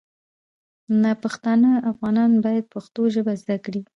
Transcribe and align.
ناپښتانه 1.01 1.71
افغانان 1.91 2.31
باید 2.45 2.65
پښتو 2.73 3.01
ژبه 3.15 3.33
زده 3.41 3.57
کړي 3.65 3.81